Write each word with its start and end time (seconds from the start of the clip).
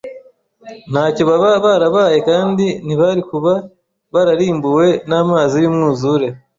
ntacyo 0.91 1.23
baba 1.29 1.51
barabaye 1.65 2.17
kandi 2.29 2.65
ntibari 2.85 3.21
kuba 3.31 3.53
bararimbuwe 4.13 4.87
n’amazi 5.09 5.57
y’umwuzure 5.63 6.27